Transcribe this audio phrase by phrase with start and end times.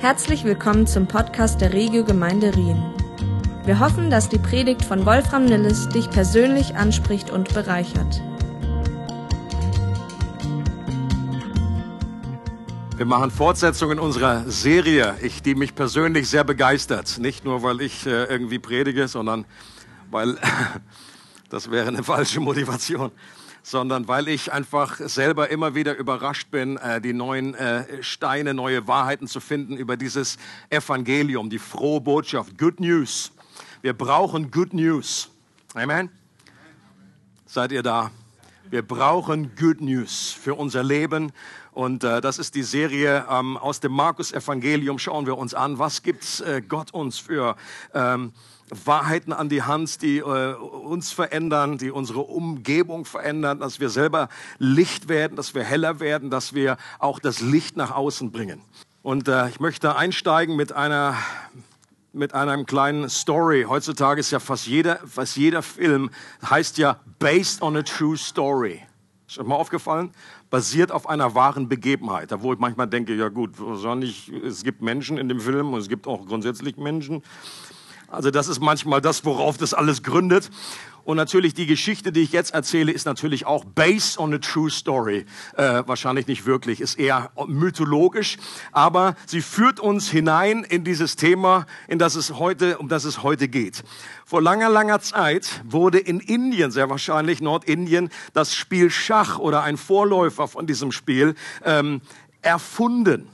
[0.00, 2.80] Herzlich willkommen zum Podcast der Regio Gemeinde Rien.
[3.64, 8.22] Wir hoffen, dass die Predigt von Wolfram Nilles dich persönlich anspricht und bereichert.
[12.96, 17.18] Wir machen Fortsetzungen unserer Serie, ich, die mich persönlich sehr begeistert.
[17.18, 19.46] Nicht nur, weil ich äh, irgendwie predige, sondern
[20.12, 20.38] weil
[21.50, 23.10] das wäre eine falsche Motivation
[23.68, 28.88] sondern weil ich einfach selber immer wieder überrascht bin, äh, die neuen äh, Steine, neue
[28.88, 30.38] Wahrheiten zu finden über dieses
[30.70, 33.30] Evangelium, die frohe Botschaft, Good News.
[33.82, 35.28] Wir brauchen Good News.
[35.74, 36.08] Amen.
[37.44, 38.10] Seid ihr da?
[38.70, 41.30] Wir brauchen Good News für unser Leben.
[41.72, 44.98] Und äh, das ist die Serie ähm, aus dem Markus-Evangelium.
[44.98, 47.54] Schauen wir uns an, was gibt's äh, Gott uns für
[47.92, 48.32] ähm,
[48.84, 54.28] Wahrheiten an die Hand, die äh, uns verändern, die unsere Umgebung verändern, dass wir selber
[54.58, 58.60] Licht werden, dass wir heller werden, dass wir auch das Licht nach außen bringen.
[59.02, 61.16] Und äh, ich möchte einsteigen mit einer
[62.12, 63.66] mit einem kleinen Story.
[63.68, 66.10] Heutzutage ist ja fast jeder, fast jeder Film
[66.48, 68.82] heißt ja based on a true story.
[69.28, 70.10] Ist euch mal aufgefallen?
[70.48, 72.32] Basiert auf einer wahren Begebenheit.
[72.32, 75.80] Da wo ich manchmal denke, ja gut, wahrscheinlich, es gibt Menschen in dem Film und
[75.80, 77.22] es gibt auch grundsätzlich Menschen.
[78.10, 80.50] Also das ist manchmal das, worauf das alles gründet.
[81.04, 84.70] Und natürlich die Geschichte, die ich jetzt erzähle, ist natürlich auch based on a true
[84.70, 85.24] story.
[85.56, 88.36] Äh, wahrscheinlich nicht wirklich, ist eher mythologisch,
[88.72, 93.22] aber sie führt uns hinein in dieses Thema, in das es heute, um das es
[93.22, 93.84] heute geht.
[94.26, 99.78] Vor langer, langer Zeit wurde in Indien, sehr wahrscheinlich Nordindien, das Spiel Schach oder ein
[99.78, 102.02] Vorläufer von diesem Spiel ähm,
[102.42, 103.30] erfunden.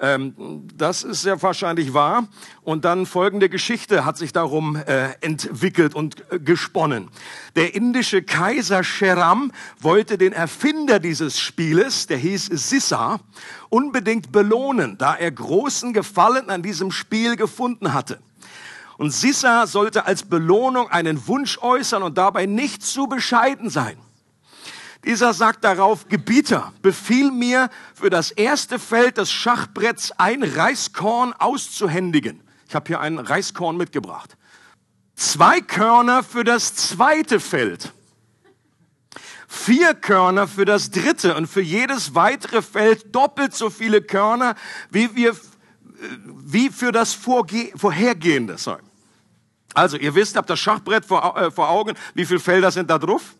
[0.00, 2.26] Ähm, das ist sehr wahrscheinlich wahr.
[2.62, 7.08] Und dann folgende Geschichte hat sich darum äh, entwickelt und äh, gesponnen.
[7.56, 13.20] Der indische Kaiser Sheram wollte den Erfinder dieses Spieles, der hieß Sissa,
[13.68, 18.18] unbedingt belohnen, da er großen Gefallen an diesem Spiel gefunden hatte.
[18.96, 23.96] Und Sissa sollte als Belohnung einen Wunsch äußern und dabei nicht zu bescheiden sein.
[25.04, 32.40] Dieser sagt darauf, Gebieter, befiehl mir für das erste Feld des Schachbretts ein Reiskorn auszuhändigen.
[32.68, 34.36] Ich habe hier ein Reiskorn mitgebracht.
[35.14, 37.92] Zwei Körner für das zweite Feld.
[39.46, 44.56] Vier Körner für das dritte und für jedes weitere Feld doppelt so viele Körner,
[44.90, 45.36] wie wir,
[46.44, 48.56] wie für das Vorge vorhergehende.
[49.74, 51.94] Also, ihr wisst, habt das Schachbrett vor, äh, vor Augen.
[52.14, 53.36] Wie viele Felder sind da drauf?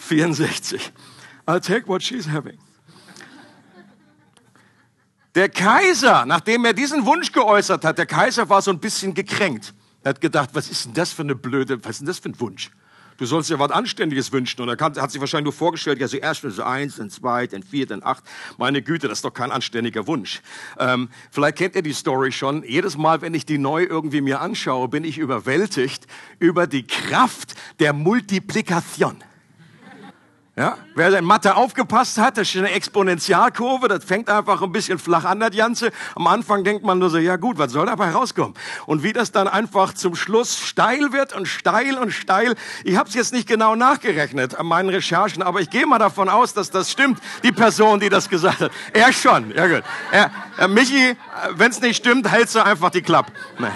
[0.00, 0.92] 64.
[1.46, 2.58] I'll take what she's having.
[5.34, 9.72] Der Kaiser, nachdem er diesen Wunsch geäußert hat, der Kaiser war so ein bisschen gekränkt.
[10.02, 12.30] Er hat gedacht, was ist denn das für eine blöde, was ist denn das für
[12.30, 12.70] ein Wunsch?
[13.20, 14.62] Du sollst dir was Anständiges wünschen.
[14.62, 17.62] Und er hat sich wahrscheinlich nur vorgestellt, ja, so erst so eins, dann zwei, dann
[17.62, 18.24] vier, dann acht.
[18.56, 20.40] Meine Güte, das ist doch kein anständiger Wunsch.
[20.78, 22.62] Ähm, vielleicht kennt ihr die Story schon.
[22.62, 26.06] Jedes Mal, wenn ich die neu irgendwie mir anschaue, bin ich überwältigt
[26.38, 29.22] über die Kraft der Multiplikation.
[30.60, 30.76] Ja?
[30.94, 35.24] Wer in Mathe aufgepasst hat, das ist eine Exponentialkurve, das fängt einfach ein bisschen flach
[35.24, 35.90] an, das Ganze.
[36.14, 38.52] Am Anfang denkt man nur so, ja gut, was soll dabei rauskommen?
[38.84, 42.56] Und wie das dann einfach zum Schluss steil wird und steil und steil.
[42.84, 46.28] Ich habe es jetzt nicht genau nachgerechnet an meinen Recherchen, aber ich gehe mal davon
[46.28, 48.70] aus, dass das stimmt, die Person, die das gesagt hat.
[48.92, 49.82] Er schon, ja gut.
[50.12, 51.16] Er, er Michi,
[51.52, 53.32] wenn es nicht stimmt, hältst du einfach die Klappe.
[53.58, 53.68] Nee.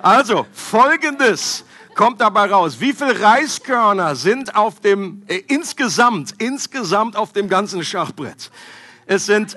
[0.00, 1.64] Also, folgendes
[1.96, 2.76] kommt dabei raus.
[2.78, 8.52] Wie viel Reiskörner sind auf dem, äh, insgesamt, insgesamt auf dem ganzen Schachbrett?
[9.06, 9.56] Es sind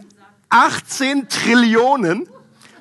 [0.50, 2.28] 18 Trillionen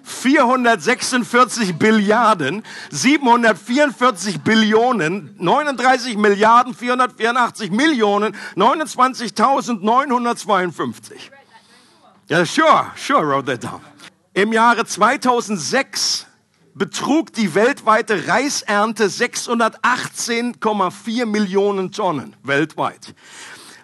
[0.08, 11.30] 446 Billiarden, 744 Billionen, 39 Milliarden, 484 Millionen, 29.952.
[12.28, 13.80] Ja, sure, sure, wrote that down.
[14.32, 16.28] Im Jahre 2006
[16.78, 23.15] betrug die weltweite Reisernte 618,4 Millionen Tonnen weltweit.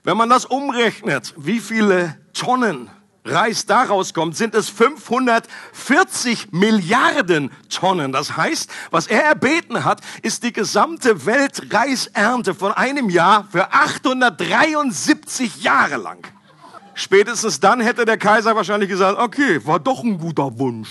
[0.05, 2.91] Wenn man das umrechnet, wie viele Tonnen
[3.27, 8.13] Reis daraus kommt, sind es 540 Milliarden Tonnen.
[8.13, 15.63] Das heißt, was er erbeten hat, ist die gesamte Weltreisernte von einem Jahr für 873
[15.63, 16.27] Jahre lang.
[16.92, 20.91] Spätestens dann hätte der Kaiser wahrscheinlich gesagt, okay, war doch ein guter Wunsch.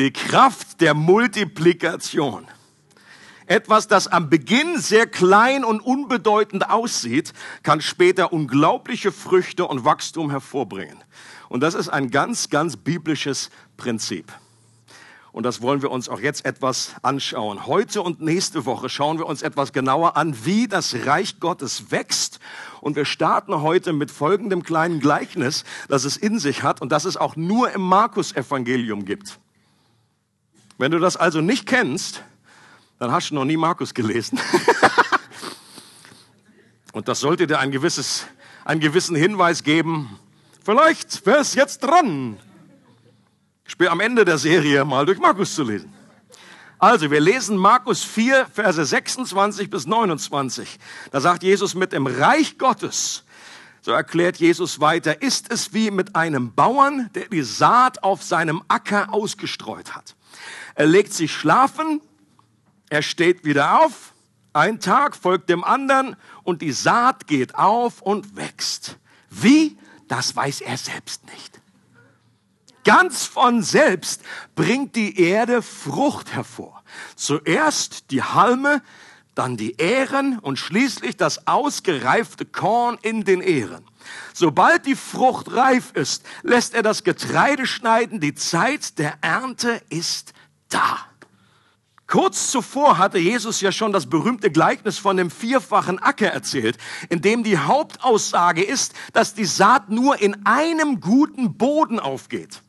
[0.00, 2.46] Die Kraft der Multiplikation.
[3.44, 10.30] Etwas, das am Beginn sehr klein und unbedeutend aussieht, kann später unglaubliche Früchte und Wachstum
[10.30, 10.96] hervorbringen.
[11.50, 14.32] Und das ist ein ganz, ganz biblisches Prinzip.
[15.32, 17.66] Und das wollen wir uns auch jetzt etwas anschauen.
[17.66, 22.40] Heute und nächste Woche schauen wir uns etwas genauer an, wie das Reich Gottes wächst.
[22.80, 27.04] Und wir starten heute mit folgendem kleinen Gleichnis, das es in sich hat und das
[27.04, 29.38] es auch nur im Markus-Evangelium gibt.
[30.80, 32.22] Wenn du das also nicht kennst,
[32.98, 34.40] dann hast du noch nie Markus gelesen.
[36.94, 38.24] und das sollte dir ein gewisses,
[38.64, 40.18] einen gewissen Hinweis geben.
[40.64, 42.38] Vielleicht wäre es jetzt dran,
[43.90, 45.92] am Ende der Serie mal durch Markus zu lesen.
[46.78, 50.78] Also, wir lesen Markus 4, Verse 26 bis 29.
[51.10, 53.24] Da sagt Jesus mit dem Reich Gottes,
[53.82, 58.62] so erklärt Jesus weiter, ist es wie mit einem Bauern, der die Saat auf seinem
[58.68, 60.14] Acker ausgestreut hat.
[60.80, 62.00] Er legt sich schlafen,
[62.88, 64.14] er steht wieder auf,
[64.54, 68.96] ein Tag folgt dem anderen und die Saat geht auf und wächst.
[69.28, 69.76] Wie?
[70.08, 71.60] Das weiß er selbst nicht.
[72.82, 74.22] Ganz von selbst
[74.54, 76.82] bringt die Erde Frucht hervor.
[77.14, 78.80] Zuerst die Halme,
[79.34, 83.84] dann die Ähren und schließlich das ausgereifte Korn in den Ähren.
[84.32, 88.18] Sobald die Frucht reif ist, lässt er das Getreide schneiden.
[88.18, 90.32] Die Zeit der Ernte ist
[90.70, 90.98] da.
[92.06, 96.76] Kurz zuvor hatte Jesus ja schon das berühmte Gleichnis von dem vierfachen Acker erzählt,
[97.08, 102.62] in dem die Hauptaussage ist, dass die Saat nur in einem guten Boden aufgeht.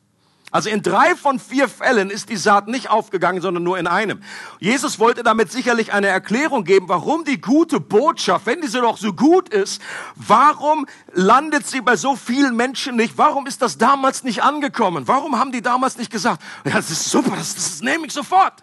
[0.52, 4.22] Also in drei von vier Fällen ist die Saat nicht aufgegangen, sondern nur in einem.
[4.60, 9.14] Jesus wollte damit sicherlich eine Erklärung geben, warum die gute Botschaft, wenn diese doch so
[9.14, 9.80] gut ist,
[10.14, 13.16] warum landet sie bei so vielen Menschen nicht?
[13.16, 15.08] Warum ist das damals nicht angekommen?
[15.08, 18.62] Warum haben die damals nicht gesagt, ja, das ist super, das, das nehme ich sofort.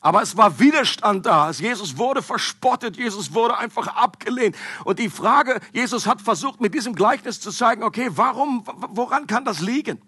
[0.00, 1.50] Aber es war Widerstand da.
[1.50, 4.54] Jesus wurde verspottet, Jesus wurde einfach abgelehnt.
[4.84, 9.44] Und die Frage, Jesus hat versucht, mit diesem Gleichnis zu zeigen, okay, warum, woran kann
[9.44, 10.00] das liegen?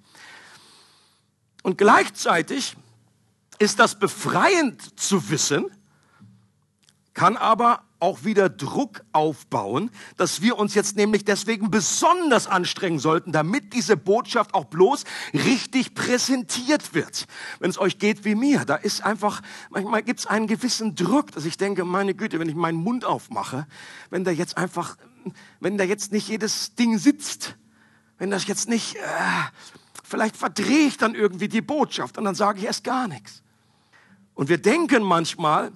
[1.62, 2.76] Und gleichzeitig
[3.58, 5.66] ist das befreiend zu wissen,
[7.14, 13.32] kann aber auch wieder Druck aufbauen, dass wir uns jetzt nämlich deswegen besonders anstrengen sollten,
[13.32, 17.26] damit diese Botschaft auch bloß richtig präsentiert wird.
[17.58, 21.32] Wenn es euch geht wie mir, da ist einfach, manchmal gibt es einen gewissen Druck,
[21.32, 23.66] dass ich denke, meine Güte, wenn ich meinen Mund aufmache,
[24.10, 24.96] wenn da jetzt einfach,
[25.58, 27.56] wenn da jetzt nicht jedes Ding sitzt,
[28.18, 29.00] wenn das jetzt nicht, äh,
[30.08, 33.42] vielleicht verdrehe ich dann irgendwie die Botschaft und dann sage ich erst gar nichts.
[34.34, 35.72] Und wir denken manchmal,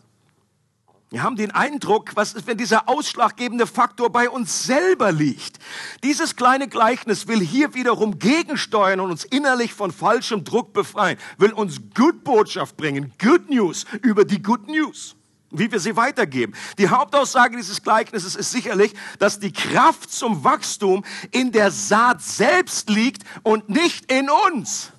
[1.10, 5.58] wir haben den Eindruck, was ist, wenn dieser ausschlaggebende Faktor bei uns selber liegt?
[6.02, 11.52] Dieses kleine Gleichnis will hier wiederum gegensteuern und uns innerlich von falschem Druck befreien, will
[11.52, 15.14] uns Good Botschaft bringen, Good News über die Good News,
[15.52, 16.54] wie wir sie weitergeben.
[16.78, 22.88] Die Hauptaussage dieses Gleichnisses ist sicherlich, dass die Kraft zum Wachstum in der Saat selbst
[22.88, 24.92] liegt und nicht in uns.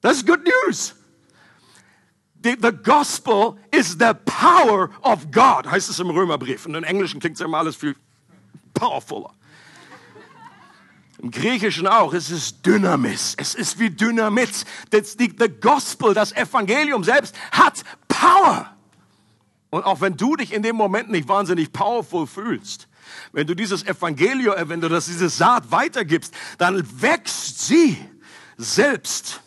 [0.00, 0.94] Das ist Good News.
[2.42, 6.66] The, the gospel is the power of God, heißt es im Römerbrief.
[6.66, 7.96] Und im Englischen klingt es immer alles viel
[8.74, 9.32] powerfuler.
[11.20, 14.64] Im Griechischen auch, es ist Dynamis, es ist wie Dynamit.
[14.90, 18.77] Das, the Gospel, das Evangelium selbst hat Power.
[19.70, 22.88] Und auch wenn du dich in dem Moment nicht wahnsinnig powerful fühlst,
[23.32, 27.96] wenn du dieses Evangelium, wenn du das, diese Saat weitergibst, dann wächst sie
[28.56, 29.40] selbst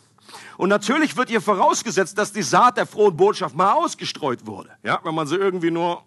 [0.62, 4.70] und natürlich wird ihr vorausgesetzt, dass die Saat der frohen Botschaft mal ausgestreut wurde.
[4.84, 6.04] Ja, wenn man sie irgendwie nur,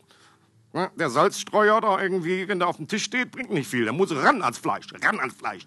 [0.73, 3.83] ne, der Salzstreuer da irgendwie, wenn der auf dem Tisch steht, bringt nicht viel.
[3.83, 5.67] Der muss ran ans Fleisch, ran ans Fleisch.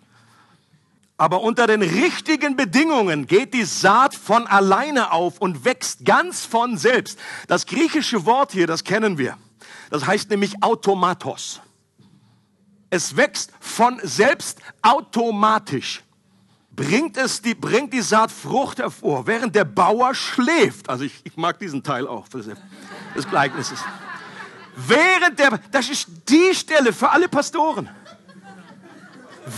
[1.18, 6.77] Aber unter den richtigen Bedingungen geht die Saat von alleine auf und wächst ganz von
[6.77, 7.18] selbst.
[7.48, 9.38] Das griechische Wort hier, das kennen wir.
[9.89, 11.62] Das heißt nämlich Automatos.
[12.89, 16.03] Es wächst von selbst automatisch
[16.77, 20.89] bringt es die, bringt die Saat Frucht hervor, während der Bauer schläft.
[20.89, 22.48] Also ich, ich mag diesen Teil auch des,
[23.30, 23.80] Gleichnisses.
[24.75, 27.89] Während der, das ist die Stelle für alle Pastoren.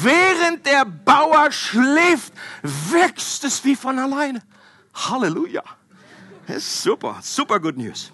[0.01, 4.41] Während der Bauer schläft, wächst es wie von alleine.
[4.93, 5.63] Halleluja.
[6.47, 8.11] Das ist super, super good news.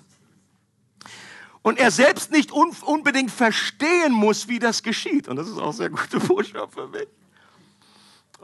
[1.62, 5.28] Und er selbst nicht un unbedingt verstehen muss, wie das geschieht.
[5.28, 7.08] Und das ist auch sehr gute Botschaft für mich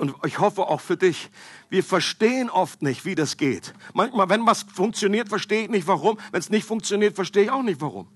[0.02, 1.30] und ich hoffe auch für dich,
[1.70, 3.76] wir verstehen oft nicht, wie das geht.
[3.94, 6.18] Manchmal, wenn was funktioniert, verstehe ich nicht warum.
[6.32, 8.08] Wenn es nicht funktioniert, verstehe ich auch nicht warum.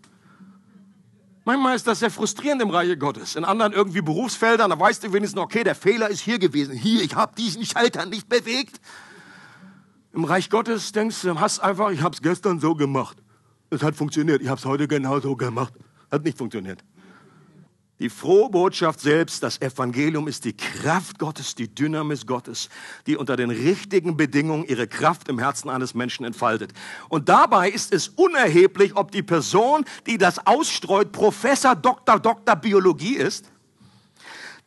[1.45, 3.35] Manchmal ist das sehr frustrierend im Reiche Gottes.
[3.35, 6.75] In anderen irgendwie Berufsfeldern, da weißt du wenigstens, okay, der Fehler ist hier gewesen.
[6.75, 8.81] Hier, ich habe diesen Schalter nicht bewegt.
[10.11, 13.17] Im Reich Gottes denkst du, hast einfach, ich habe es gestern so gemacht.
[13.69, 14.41] Es hat funktioniert.
[14.41, 15.73] Ich habe es heute genau so gemacht.
[16.11, 16.83] Hat nicht funktioniert.
[17.99, 22.67] Die frohe Botschaft selbst, das Evangelium ist die Kraft Gottes, die Dynamis Gottes,
[23.07, 26.73] die unter den richtigen Bedingungen ihre Kraft im Herzen eines Menschen entfaltet.
[27.07, 33.15] Und dabei ist es unerheblich, ob die Person, die das ausstreut, Professor, Doktor, Doktor Biologie
[33.15, 33.45] ist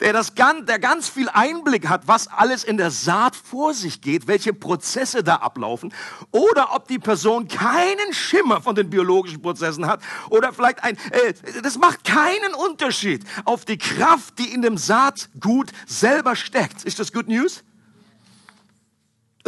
[0.01, 4.27] der, das, der ganz viel Einblick hat, was alles in der Saat vor sich geht,
[4.27, 5.93] welche Prozesse da ablaufen,
[6.31, 10.01] oder ob die Person keinen Schimmer von den biologischen Prozessen hat,
[10.31, 15.73] oder vielleicht ein, äh, das macht keinen Unterschied auf die Kraft, die in dem Saatgut
[15.87, 16.85] selber steckt.
[16.85, 17.65] Ist das Good News?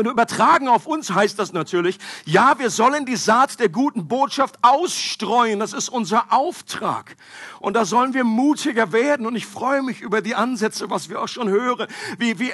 [0.01, 4.59] Und übertragen auf uns heißt das natürlich, ja, wir sollen die Saat der guten Botschaft
[4.63, 5.61] ausstreuen.
[5.61, 7.17] Das ist unser Auftrag.
[7.61, 9.27] Und da sollen wir mutiger werden.
[9.27, 11.87] Und ich freue mich über die Ansätze, was wir auch schon hören,
[12.19, 12.53] wie, wie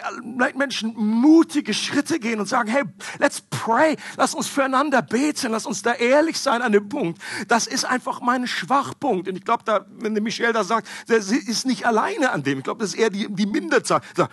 [0.57, 2.83] Menschen mutige Schritte gehen und sagen, hey,
[3.21, 3.97] let's pray.
[4.17, 5.53] Lass uns füreinander beten.
[5.53, 7.23] Lass uns da ehrlich sein an dem Punkt.
[7.47, 9.29] Das ist einfach mein Schwachpunkt.
[9.29, 12.59] Und ich glaube, da, wenn der Michelle da sagt, sie ist nicht alleine an dem.
[12.59, 14.00] Ich glaube, das ist eher die, die Minderzahl.
[14.17, 14.29] Da,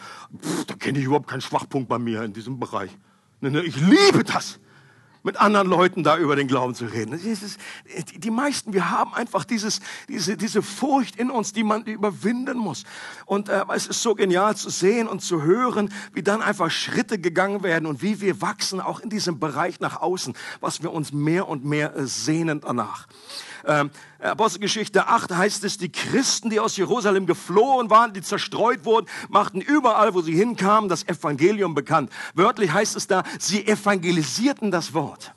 [0.65, 2.89] da kenne ich überhaupt keinen Schwachpunkt bei mir in diesem Bereich.
[3.43, 4.57] Ne, ne, ich liebe das,
[5.21, 7.19] mit anderen Leuten da über den Glauben zu reden.
[8.15, 12.85] Die meisten, wir haben einfach dieses, diese, diese Furcht in uns, die man überwinden muss.
[13.25, 17.19] Und äh, es ist so genial zu sehen und zu hören, wie dann einfach Schritte
[17.19, 21.11] gegangen werden und wie wir wachsen, auch in diesem Bereich nach außen, was wir uns
[21.11, 23.07] mehr und mehr äh, sehnen danach.
[23.65, 29.07] Ähm, Apostelgeschichte 8 heißt es, die Christen, die aus Jerusalem geflohen waren, die zerstreut wurden,
[29.29, 32.11] machten überall, wo sie hinkamen, das Evangelium bekannt.
[32.33, 35.33] Wörtlich heißt es da, sie evangelisierten das Wort.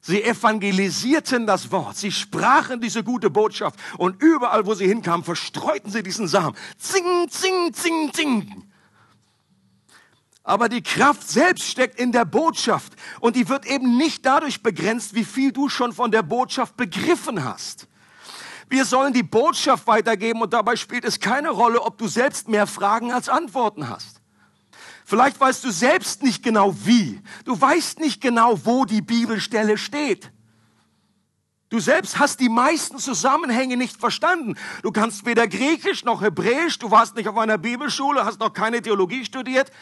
[0.00, 1.96] Sie evangelisierten das Wort.
[1.96, 3.78] Sie sprachen diese gute Botschaft.
[3.98, 6.56] Und überall, wo sie hinkamen, verstreuten sie diesen Samen.
[6.78, 8.62] Zing, zing, zing, zing.
[10.46, 15.14] Aber die Kraft selbst steckt in der Botschaft und die wird eben nicht dadurch begrenzt,
[15.14, 17.88] wie viel du schon von der Botschaft begriffen hast.
[18.68, 22.68] Wir sollen die Botschaft weitergeben und dabei spielt es keine Rolle, ob du selbst mehr
[22.68, 24.20] Fragen als Antworten hast.
[25.04, 27.20] Vielleicht weißt du selbst nicht genau wie.
[27.44, 30.30] Du weißt nicht genau, wo die Bibelstelle steht.
[31.70, 34.54] Du selbst hast die meisten Zusammenhänge nicht verstanden.
[34.82, 38.80] Du kannst weder Griechisch noch Hebräisch, du warst nicht auf einer Bibelschule, hast noch keine
[38.80, 39.72] Theologie studiert.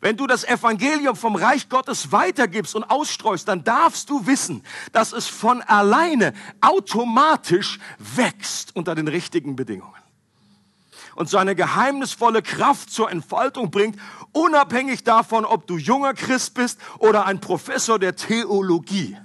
[0.00, 4.62] Wenn du das Evangelium vom Reich Gottes weitergibst und ausstreust, dann darfst du wissen,
[4.92, 9.94] dass es von alleine automatisch wächst unter den richtigen Bedingungen.
[11.16, 13.98] Und seine geheimnisvolle Kraft zur Entfaltung bringt,
[14.30, 19.16] unabhängig davon, ob du junger Christ bist oder ein Professor der Theologie.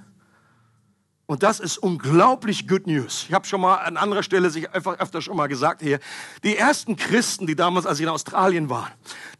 [1.26, 3.24] Und das ist unglaublich good news.
[3.28, 5.98] Ich habe schon mal an anderer Stelle sich einfach öfter schon mal gesagt hier.
[6.42, 8.90] Die ersten Christen, die damals, als ich in Australien war,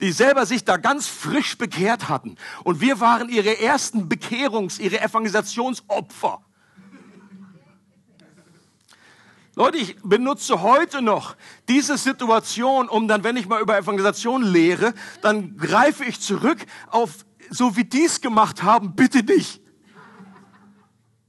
[0.01, 2.37] die selber sich da ganz frisch bekehrt hatten.
[2.63, 6.41] Und wir waren ihre ersten Bekehrungs-, ihre Evangelisationsopfer.
[9.55, 11.37] Leute, ich benutze heute noch
[11.69, 17.27] diese Situation, um dann, wenn ich mal über Evangelisation lehre, dann greife ich zurück auf,
[17.51, 19.64] so wie die es gemacht haben, bitte nicht.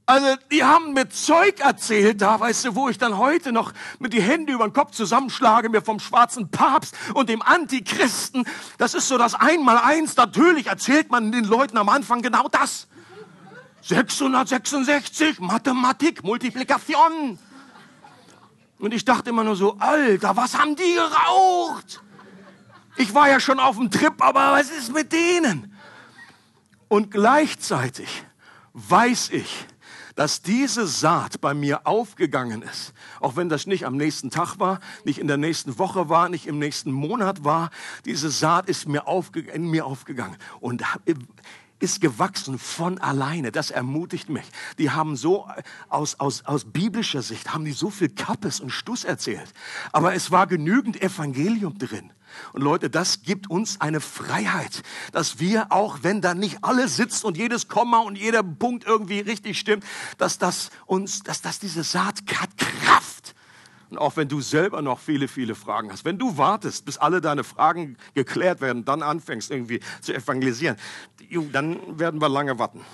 [0.08, 4.12] Also, die haben mir Zeug erzählt, da weißt du, wo ich dann heute noch mit
[4.12, 8.46] die Hände über den Kopf zusammenschlage, mir vom schwarzen Papst und dem Antichristen.
[8.78, 10.16] Das ist so das Einmaleins.
[10.16, 12.86] Natürlich erzählt man den Leuten am Anfang genau das.
[13.82, 17.36] 666, Mathematik, Multiplikation.
[18.78, 22.00] Und ich dachte immer nur so, Alter, was haben die geraucht?
[22.96, 25.76] Ich war ja schon auf dem Trip, aber was ist mit denen?
[26.86, 28.24] Und gleichzeitig
[28.72, 29.66] weiß ich,
[30.16, 34.80] dass diese Saat bei mir aufgegangen ist, auch wenn das nicht am nächsten Tag war,
[35.04, 37.70] nicht in der nächsten Woche war, nicht im nächsten Monat war,
[38.04, 39.04] diese Saat ist mir
[39.52, 40.82] in mir aufgegangen und
[41.78, 43.52] ist gewachsen von alleine.
[43.52, 44.46] Das ermutigt mich.
[44.78, 45.48] Die haben so
[45.88, 49.52] aus, aus, aus biblischer Sicht, haben die so viel Kappes und Stuss erzählt.
[49.92, 52.10] Aber es war genügend Evangelium drin.
[52.52, 57.24] Und Leute, das gibt uns eine Freiheit, dass wir auch, wenn da nicht alles sitzt
[57.24, 59.84] und jedes Komma und jeder Punkt irgendwie richtig stimmt,
[60.18, 63.34] dass das uns, dass das diese Saat hat Kraft.
[63.90, 67.20] Und auch wenn du selber noch viele, viele Fragen hast, wenn du wartest, bis alle
[67.20, 70.76] deine Fragen geklärt werden, dann anfängst irgendwie zu evangelisieren,
[71.52, 72.84] dann werden wir lange warten.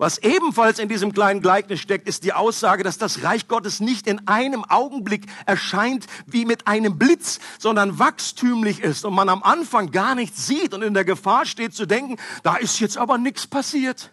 [0.00, 4.06] Was ebenfalls in diesem kleinen Gleichnis steckt, ist die Aussage, dass das Reich Gottes nicht
[4.06, 9.90] in einem Augenblick erscheint wie mit einem Blitz, sondern wachstümlich ist und man am Anfang
[9.90, 13.46] gar nichts sieht und in der Gefahr steht zu denken, da ist jetzt aber nichts
[13.46, 14.10] passiert.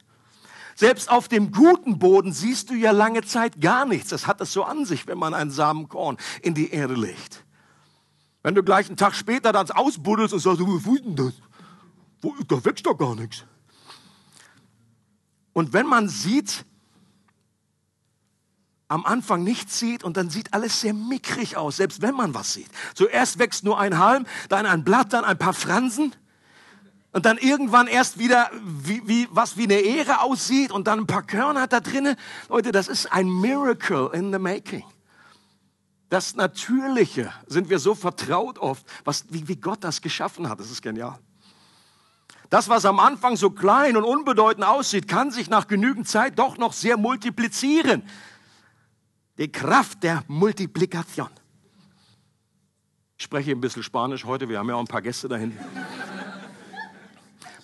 [0.75, 4.09] Selbst auf dem guten Boden siehst du ja lange Zeit gar nichts.
[4.09, 7.45] Das hat es so an sich, wenn man ein Samenkorn in die Erde legt.
[8.43, 11.33] Wenn du gleich einen Tag später das ausbuddelst und sagst, wo ist denn das?
[12.49, 13.45] Da wächst doch gar nichts.
[15.57, 16.65] Und wenn man sieht,
[18.89, 22.53] am Anfang nichts sieht und dann sieht alles sehr mickrig aus, selbst wenn man was
[22.53, 22.67] sieht.
[22.93, 26.15] Zuerst wächst nur ein Halm, dann ein Blatt, dann ein paar Fransen
[27.11, 31.07] und dann irgendwann erst wieder wie, wie, was wie eine Ehre aussieht und dann ein
[31.07, 32.17] paar Körner da drinnen.
[32.49, 34.83] Leute, das ist ein Miracle in the making.
[36.09, 40.59] Das Natürliche sind wir so vertraut oft, was, wie, wie Gott das geschaffen hat.
[40.59, 41.17] Das ist genial.
[42.49, 46.57] Das, was am Anfang so klein und unbedeutend aussieht, kann sich nach genügend Zeit doch
[46.57, 48.03] noch sehr multiplizieren.
[49.37, 51.29] Die Kraft der Multiplikation.
[53.17, 55.57] Ich spreche ein bisschen Spanisch heute, wir haben ja auch ein paar Gäste dahin.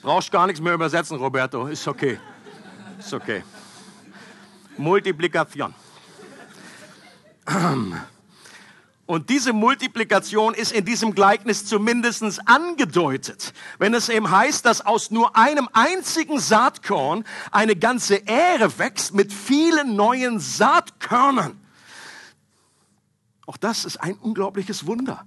[0.01, 2.19] Brauchst gar nichts mehr übersetzen, Roberto, ist okay.
[2.99, 3.43] Ist okay.
[4.77, 5.73] Multiplikation.
[9.05, 13.53] Und diese Multiplikation ist in diesem Gleichnis zumindest angedeutet.
[13.77, 19.33] Wenn es eben heißt, dass aus nur einem einzigen Saatkorn eine ganze Ähre wächst mit
[19.33, 21.59] vielen neuen Saatkörnern.
[23.45, 25.25] Auch das ist ein unglaubliches Wunder.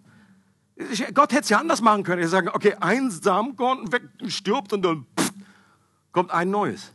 [1.12, 2.22] Gott hätte es ja anders machen können.
[2.22, 3.88] Er sagen, okay, ein Samenkorn
[4.28, 5.32] stirbt und dann pff,
[6.12, 6.92] kommt ein neues.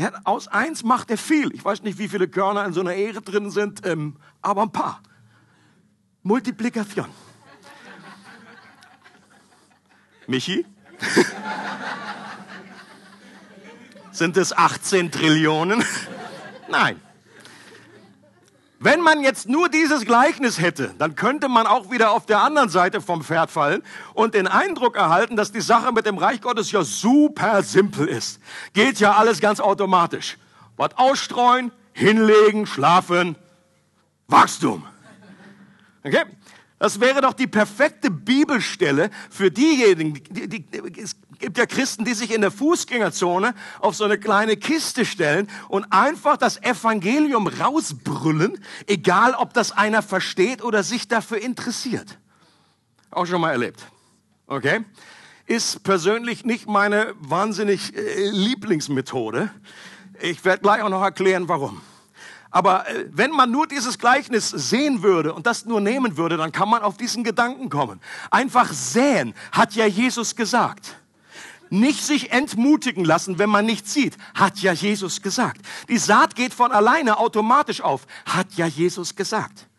[0.00, 1.52] Hat, aus eins macht er viel.
[1.54, 4.72] Ich weiß nicht, wie viele Körner in so einer Ehre drin sind, ähm, aber ein
[4.72, 5.02] paar.
[6.22, 7.08] Multiplikation.
[10.26, 10.64] Michi?
[14.12, 15.84] Sind es 18 Trillionen?
[16.68, 17.00] Nein.
[18.82, 22.70] Wenn man jetzt nur dieses Gleichnis hätte, dann könnte man auch wieder auf der anderen
[22.70, 23.82] Seite vom Pferd fallen
[24.14, 28.40] und den Eindruck erhalten, dass die Sache mit dem Reich Gottes ja super simpel ist.
[28.72, 30.38] Geht ja alles ganz automatisch.
[30.78, 33.36] Was ausstreuen, hinlegen, schlafen,
[34.28, 34.86] Wachstum.
[36.04, 36.24] Okay?
[36.80, 40.64] Das wäre doch die perfekte Bibelstelle für diejenigen, die, die,
[40.98, 45.50] es gibt ja Christen, die sich in der Fußgängerzone auf so eine kleine Kiste stellen
[45.68, 52.18] und einfach das Evangelium rausbrüllen, egal ob das einer versteht oder sich dafür interessiert.
[53.10, 53.84] Auch schon mal erlebt.
[54.46, 54.82] Okay?
[55.44, 59.50] Ist persönlich nicht meine wahnsinnig äh, Lieblingsmethode.
[60.22, 61.82] Ich werde gleich auch noch erklären, warum.
[62.50, 66.52] Aber äh, wenn man nur dieses Gleichnis sehen würde und das nur nehmen würde, dann
[66.52, 68.00] kann man auf diesen Gedanken kommen.
[68.30, 70.96] Einfach säen, hat ja Jesus gesagt.
[71.70, 75.60] Nicht sich entmutigen lassen, wenn man nichts sieht, hat ja Jesus gesagt.
[75.88, 79.69] Die Saat geht von alleine automatisch auf, hat ja Jesus gesagt.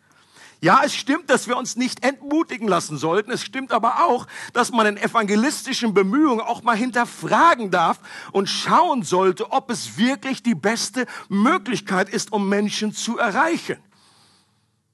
[0.62, 3.32] Ja, es stimmt, dass wir uns nicht entmutigen lassen sollten.
[3.32, 7.98] Es stimmt aber auch, dass man in evangelistischen Bemühungen auch mal hinterfragen darf
[8.30, 13.78] und schauen sollte, ob es wirklich die beste Möglichkeit ist, um Menschen zu erreichen.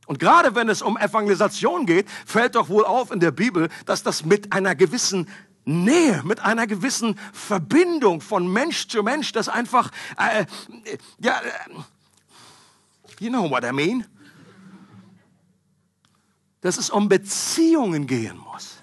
[0.07, 4.03] Und gerade wenn es um Evangelisation geht, fällt doch wohl auf in der Bibel, dass
[4.03, 5.29] das mit einer gewissen
[5.67, 10.47] Nähe, mit einer gewissen Verbindung von Mensch zu Mensch, das einfach, äh,
[11.19, 11.75] ja, äh,
[13.21, 14.07] you know what I mean?
[16.61, 18.79] Dass es um Beziehungen gehen muss.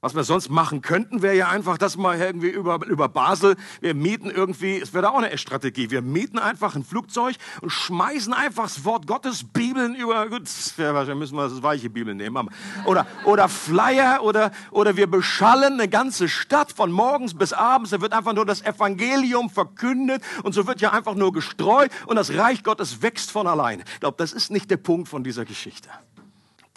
[0.00, 3.94] Was wir sonst machen könnten, wäre ja einfach, dass wir irgendwie über, über Basel, wir
[3.94, 8.62] mieten irgendwie, es wäre auch eine Strategie, wir mieten einfach ein Flugzeug und schmeißen einfach
[8.64, 10.42] das Wort Gottes, Bibeln über, gut,
[10.76, 12.48] wahrscheinlich müssen wir das weiche Bibel nehmen,
[12.84, 18.00] oder, oder Flyer, oder, oder wir beschallen eine ganze Stadt von morgens bis abends, da
[18.00, 22.32] wird einfach nur das Evangelium verkündet und so wird ja einfach nur gestreut und das
[22.34, 23.82] Reich Gottes wächst von allein.
[23.94, 25.88] Ich glaube, das ist nicht der Punkt von dieser Geschichte.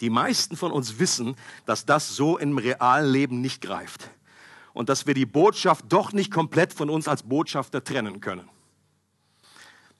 [0.02, 4.10] Die meisten von uns wissen, dass das so im realen Leben nicht greift
[4.74, 8.48] und dass wir die Botschaft doch nicht komplett von uns als Botschafter trennen können.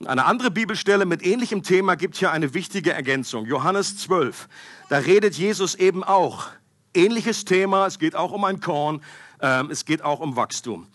[0.04, 3.46] Eine andere Bibelstelle mit ähnlichem Thema gibt hier eine wichtige Ergänzung.
[3.46, 4.48] Johannes 12.
[4.88, 6.48] Da redet Jesus eben auch.
[6.92, 7.86] Ähnliches Thema.
[7.86, 9.00] Es geht auch um ein Korn.
[9.40, 10.88] Ähm, es geht auch um Wachstum.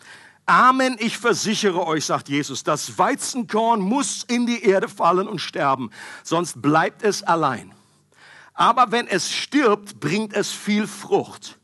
[0.46, 5.92] Amen, ich versichere euch, sagt Jesus, das Weizenkorn muss in die Erde fallen und sterben,
[6.24, 7.74] sonst bleibt es allein.
[8.58, 11.60] Aber wenn es stirbt, bringt es viel Frucht.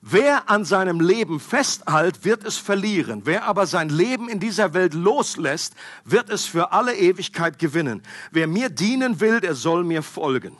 [0.00, 3.22] Wer an seinem Leben festhält, wird es verlieren.
[3.24, 5.74] Wer aber sein Leben in dieser Welt loslässt,
[6.04, 8.04] wird es für alle Ewigkeit gewinnen.
[8.30, 10.56] Wer mir dienen will, der soll mir folgen.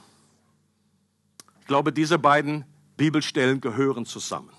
[1.60, 2.64] Ich glaube, diese beiden
[2.96, 4.50] Bibelstellen gehören zusammen.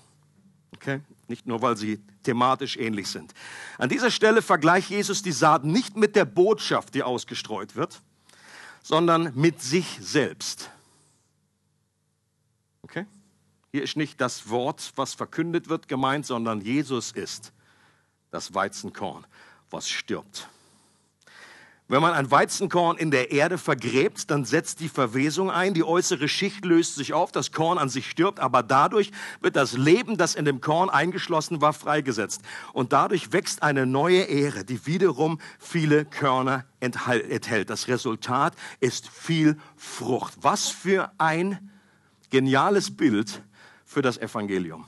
[0.74, 1.02] Okay?
[1.28, 3.34] Nicht nur, weil sie thematisch ähnlich sind.
[3.76, 8.00] An dieser Stelle vergleicht Jesus die Saat nicht mit der Botschaft, die ausgestreut wird,
[8.82, 10.70] sondern mit sich selbst.
[13.72, 17.52] Hier ist nicht das Wort, was verkündet wird, gemeint, sondern Jesus ist
[18.30, 19.26] das Weizenkorn,
[19.70, 20.48] was stirbt.
[21.90, 26.28] Wenn man ein Weizenkorn in der Erde vergräbt, dann setzt die Verwesung ein, die äußere
[26.28, 30.36] Schicht löst sich auf, das Korn an sich stirbt, aber dadurch wird das Leben, das
[30.36, 32.42] in dem Korn eingeschlossen war, freigesetzt.
[32.72, 37.70] Und dadurch wächst eine neue Ähre, die wiederum viele Körner enthält.
[37.70, 40.34] Das Resultat ist viel Frucht.
[40.42, 41.72] Was für ein
[42.30, 43.42] geniales Bild
[43.90, 44.86] für das Evangelium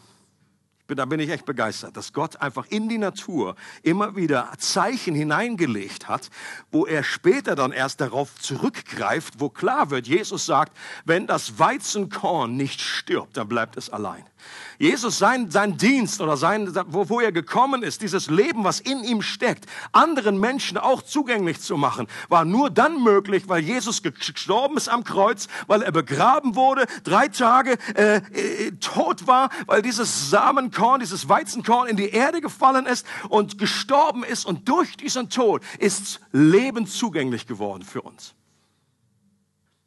[0.94, 6.08] da bin ich echt begeistert, dass Gott einfach in die Natur immer wieder Zeichen hineingelegt
[6.08, 6.30] hat,
[6.70, 12.56] wo er später dann erst darauf zurückgreift, wo klar wird, Jesus sagt, wenn das Weizenkorn
[12.56, 14.24] nicht stirbt, dann bleibt es allein.
[14.78, 19.04] Jesus, sein, sein Dienst oder sein, wo, wo er gekommen ist, dieses Leben, was in
[19.04, 24.76] ihm steckt, anderen Menschen auch zugänglich zu machen, war nur dann möglich, weil Jesus gestorben
[24.76, 30.30] ist am Kreuz, weil er begraben wurde, drei Tage äh, äh, tot war, weil dieses
[30.30, 35.62] Samenkorn, dieses Weizenkorn in die Erde gefallen ist und gestorben ist und durch diesen Tod
[35.78, 38.34] ist Leben zugänglich geworden für uns.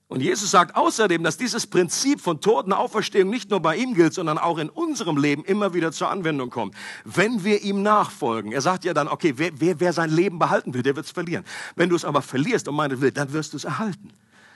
[0.08, 4.38] Und Jesus sagt außerdem, dass dieses Prinzip von Totenauferstehung nicht nur bei ihm gilt, sondern
[4.38, 8.52] auch in unserem Leben immer wieder zur Anwendung kommt, wenn wir ihm nachfolgen.
[8.52, 11.12] Er sagt ja dann, okay, wer, wer, wer sein Leben behalten will, der wird es
[11.12, 11.44] verlieren.
[11.76, 14.12] Wenn du es aber verlierst um meine Will, dann wirst du es erhalten.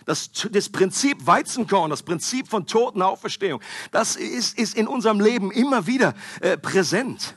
[0.09, 5.85] Das, das Prinzip Weizenkorn, das Prinzip von Totenauferstehung, das ist, ist in unserem Leben immer
[5.85, 7.35] wieder äh, präsent.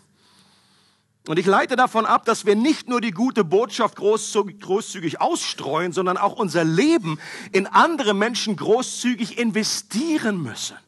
[1.29, 6.17] Und ich leite davon ab, dass wir nicht nur die gute Botschaft großzügig ausstreuen, sondern
[6.17, 7.21] auch unser Leben
[7.53, 10.79] in andere Menschen großzügig investieren müssen.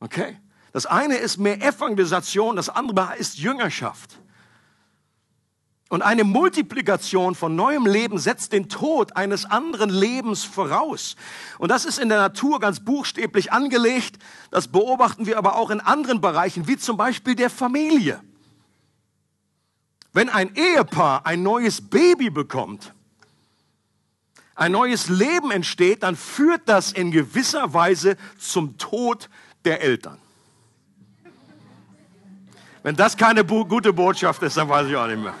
[0.00, 0.38] Okay?
[0.72, 4.21] Das eine ist mehr Evangelisation, das andere ist Jüngerschaft.
[5.92, 11.16] Und eine Multiplikation von neuem Leben setzt den Tod eines anderen Lebens voraus.
[11.58, 14.16] Und das ist in der Natur ganz buchstäblich angelegt.
[14.50, 18.22] Das beobachten wir aber auch in anderen Bereichen, wie zum Beispiel der Familie.
[20.14, 22.94] Wenn ein Ehepaar ein neues Baby bekommt,
[24.54, 29.28] ein neues Leben entsteht, dann führt das in gewisser Weise zum Tod
[29.66, 30.16] der Eltern.
[32.82, 35.34] Wenn das keine gute Botschaft ist, dann weiß ich auch nicht mehr.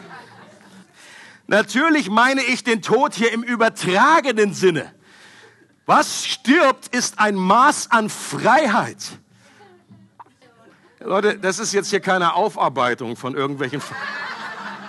[1.52, 4.90] Natürlich meine ich den Tod hier im übertragenen Sinne.
[5.84, 9.18] Was stirbt, ist ein Maß an Freiheit.
[11.00, 13.82] Leute, das ist jetzt hier keine Aufarbeitung von irgendwelchen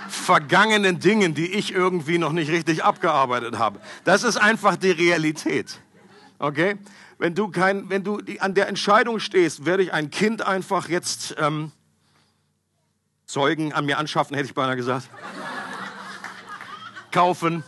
[0.08, 3.82] vergangenen Dingen, die ich irgendwie noch nicht richtig abgearbeitet habe.
[4.06, 5.82] Das ist einfach die Realität.
[6.40, 6.78] Okay?
[7.18, 11.36] Wenn du, kein, wenn du an der Entscheidung stehst, werde ich ein Kind einfach jetzt
[11.40, 11.74] ähm,
[13.26, 15.10] Zeugen an mir anschaffen, hätte ich beinahe gesagt.
[17.14, 17.64] Kaufen,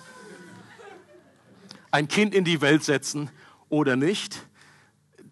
[1.91, 3.29] ein Kind in die Welt setzen
[3.69, 4.45] oder nicht.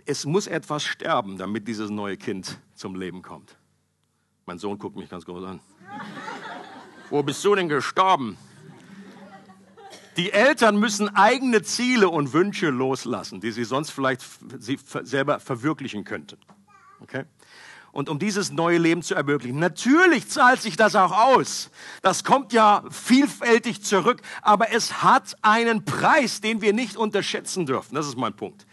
[0.05, 3.57] Es muss etwas sterben, damit dieses neue Kind zum Leben kommt.
[4.45, 5.59] Mein Sohn guckt mich ganz groß an.
[7.09, 8.37] Wo bist du denn gestorben?
[10.15, 14.21] Die Eltern müssen eigene Ziele und Wünsche loslassen, die sie sonst vielleicht
[14.59, 16.37] selber verwirklichen könnten.
[17.03, 17.25] Okay?
[17.91, 19.59] Und um dieses neue Leben zu ermöglichen.
[19.59, 21.69] Natürlich zahlt sich das auch aus.
[22.01, 27.93] Das kommt ja vielfältig zurück, aber es hat einen Preis, den wir nicht unterschätzen dürfen.
[27.93, 28.65] Das ist mein Punkt.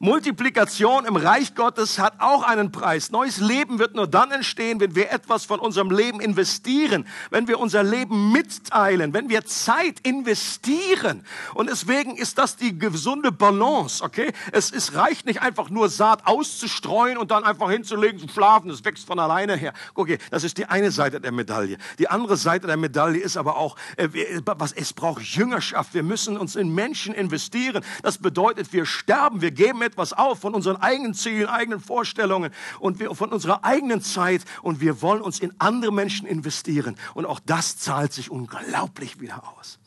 [0.00, 3.10] Multiplikation im Reich Gottes hat auch einen Preis.
[3.10, 7.58] Neues Leben wird nur dann entstehen, wenn wir etwas von unserem Leben investieren, wenn wir
[7.58, 11.24] unser Leben mitteilen, wenn wir Zeit investieren.
[11.54, 14.32] Und deswegen ist das die gesunde Balance, okay?
[14.52, 18.84] Es, es reicht nicht einfach nur Saat auszustreuen und dann einfach hinzulegen, zu schlafen, es
[18.84, 19.72] wächst von alleine her.
[19.94, 21.76] Okay, das ist die eine Seite der Medaille.
[21.98, 24.08] Die andere Seite der Medaille ist aber auch, äh,
[24.44, 25.92] was, es braucht Jüngerschaft.
[25.92, 27.82] Wir müssen uns in Menschen investieren.
[28.02, 33.00] Das bedeutet, wir sterben, wir geben etwas auf von unseren eigenen Zielen, eigenen Vorstellungen und
[33.00, 36.96] wir, von unserer eigenen Zeit und wir wollen uns in andere Menschen investieren.
[37.14, 39.78] Und auch das zahlt sich unglaublich wieder aus.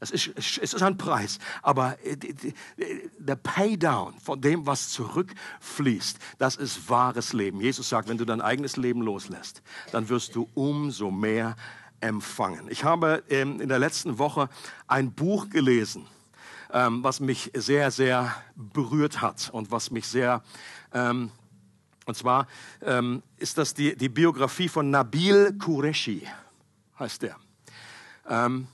[0.00, 1.96] Es ist, es ist ein Preis, aber
[3.18, 7.60] der Paydown von dem, was zurückfließt, das ist wahres Leben.
[7.60, 11.56] Jesus sagt, wenn du dein eigenes Leben loslässt, dann wirst du umso mehr
[12.00, 12.68] empfangen.
[12.70, 14.48] Ich habe ähm, in der letzten Woche
[14.86, 16.06] ein Buch gelesen
[16.72, 20.42] ähm, was mich sehr, sehr berührt hat und was mich sehr,
[20.92, 21.30] ähm,
[22.06, 22.46] und zwar
[22.82, 26.26] ähm, ist das die, die Biografie von Nabil Qureshi,
[26.98, 27.36] heißt der.
[28.28, 28.66] Ähm,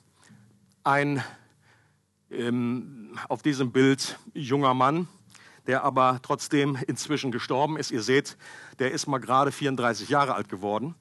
[0.84, 1.22] ein
[2.30, 5.08] ähm, auf diesem Bild junger Mann,
[5.66, 7.90] der aber trotzdem inzwischen gestorben ist.
[7.90, 8.36] Ihr seht,
[8.78, 10.94] der ist mal gerade 34 Jahre alt geworden,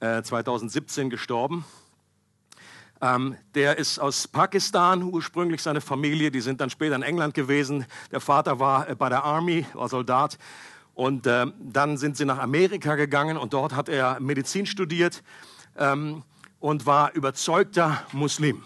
[0.00, 1.64] äh, 2017 gestorben.
[3.02, 7.84] Ähm, der ist aus Pakistan ursprünglich, seine Familie, die sind dann später in England gewesen.
[8.12, 10.38] Der Vater war äh, bei der Army, war Soldat.
[10.94, 15.24] Und äh, dann sind sie nach Amerika gegangen und dort hat er Medizin studiert
[15.76, 16.22] ähm,
[16.60, 18.62] und war überzeugter Muslim.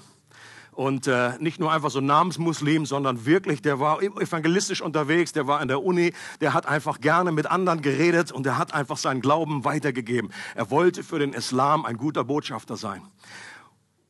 [0.73, 5.63] Und äh, nicht nur einfach so Namensmuslim, sondern wirklich, der war evangelistisch unterwegs, der war
[5.63, 9.23] in der Uni, der hat einfach gerne mit anderen geredet und der hat einfach seinen
[9.23, 10.31] Glauben weitergegeben.
[10.55, 13.01] Er wollte für den Islam ein guter Botschafter sein.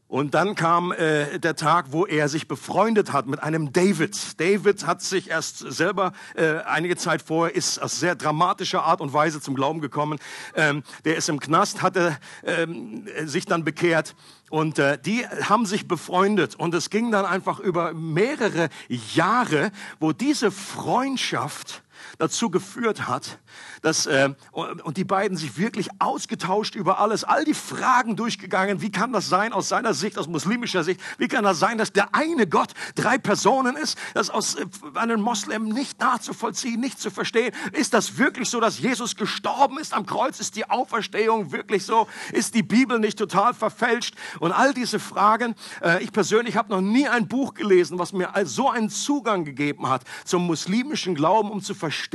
[0.08, 4.40] Und dann kam äh, der Tag, wo er sich befreundet hat mit einem David.
[4.40, 9.12] David hat sich erst selber äh, einige Zeit vorher ist aus sehr dramatischer Art und
[9.12, 10.20] Weise zum Glauben gekommen.
[10.54, 14.14] Ähm, der ist im Knast, hatte ähm, sich dann bekehrt
[14.48, 18.68] und äh, die haben sich befreundet und es ging dann einfach über mehrere
[19.14, 21.82] Jahre, wo diese Freundschaft
[22.18, 23.38] dazu geführt hat,
[23.82, 28.82] dass, äh, und die beiden sich wirklich ausgetauscht über alles, all die Fragen durchgegangen.
[28.82, 31.00] Wie kann das sein aus seiner Sicht, aus muslimischer Sicht?
[31.18, 33.98] Wie kann das sein, dass der eine Gott drei Personen ist?
[34.14, 37.54] Das aus äh, einem Moslem nicht nachzuvollziehen, nicht zu verstehen.
[37.72, 40.40] Ist das wirklich so, dass Jesus gestorben ist am Kreuz?
[40.40, 42.08] Ist die Auferstehung wirklich so?
[42.32, 44.14] Ist die Bibel nicht total verfälscht?
[44.40, 45.54] Und all diese Fragen.
[45.82, 49.88] Äh, ich persönlich habe noch nie ein Buch gelesen, was mir so einen Zugang gegeben
[49.88, 52.05] hat zum muslimischen Glauben, um zu verstehen,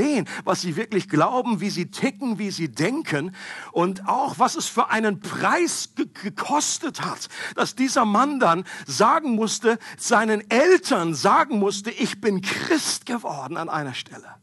[0.43, 3.35] was sie wirklich glauben glauben, wie sie ticken, wie sie denken
[3.71, 9.35] und auch was es für einen Preis ge gekostet hat, dass dieser Mann dann sagen
[9.35, 14.35] musste, seinen Eltern sagen musste, ich bin Christ geworden an einer Stelle.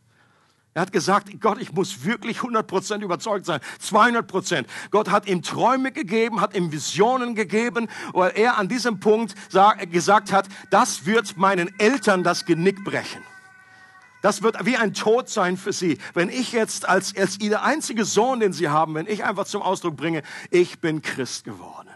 [0.75, 4.65] Er hat gesagt, Gott, ich muss wirklich 100% überzeugt sein, 200%.
[4.91, 9.35] Gott hat ihm Träume gegeben, hat ihm Visionen gegeben, weil er an diesem Punkt
[9.91, 13.23] gesagt hat, das wird meinen Eltern das Genick brechen.
[14.21, 15.99] Das wird wie ein Tod sein für sie.
[16.15, 19.63] Wenn ich jetzt als, als ihr einziger Sohn, den sie haben, wenn ich einfach zum
[19.63, 21.88] Ausdruck bringe, ich bin Christ geworden.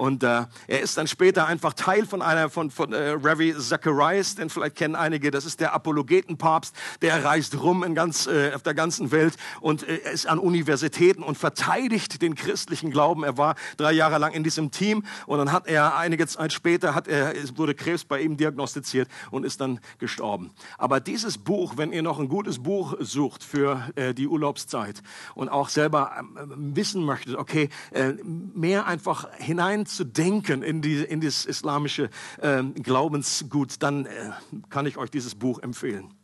[0.00, 4.34] Und äh, er ist dann später einfach Teil von einer von, von äh, Ravi Zacharias,
[4.34, 5.30] den vielleicht kennen einige.
[5.30, 9.86] Das ist der Apologetenpapst, der reist rum in ganz, äh, auf der ganzen Welt und
[9.86, 13.24] äh, ist an Universitäten und verteidigt den christlichen Glauben.
[13.24, 16.94] Er war drei Jahre lang in diesem Team und dann hat er einige Zeit später
[16.94, 20.50] hat er wurde Krebs bei ihm diagnostiziert und ist dann gestorben.
[20.78, 25.02] Aber dieses Buch, wenn ihr noch ein gutes Buch sucht für äh, die Urlaubszeit
[25.34, 31.02] und auch selber äh, wissen möchtet, okay, äh, mehr einfach hinein zu denken in, die,
[31.02, 34.30] in das islamische äh, Glaubensgut, dann äh,
[34.68, 36.14] kann ich euch dieses Buch empfehlen.